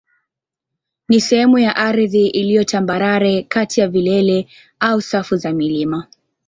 ni 1.09 1.21
sehemu 1.21 1.59
ya 1.59 1.75
ardhi 1.75 2.27
iliyo 2.27 2.63
tambarare 2.63 3.43
kati 3.43 3.79
ya 3.81 3.87
vilele 3.87 4.47
au 4.79 5.01
safu 5.01 5.35
za 5.35 5.53
milima. 5.53 6.07